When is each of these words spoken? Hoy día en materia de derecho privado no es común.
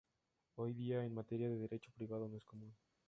Hoy 0.55 0.73
día 0.73 1.05
en 1.05 1.13
materia 1.13 1.47
de 1.47 1.59
derecho 1.59 1.91
privado 1.93 2.27
no 2.27 2.35
es 2.35 2.43
común. 2.47 2.73